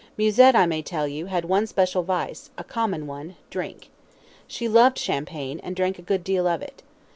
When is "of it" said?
6.47-6.81